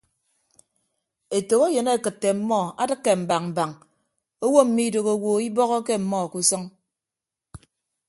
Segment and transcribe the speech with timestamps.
[1.37, 3.71] Etәkeyịn akịtte ọmmọ adịkke mbañ mbañ
[4.45, 6.63] owo mmidooho owo ibọhọke ọmmọ ke usʌñ.